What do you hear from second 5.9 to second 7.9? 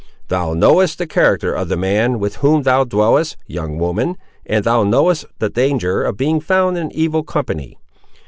of being found in evil company.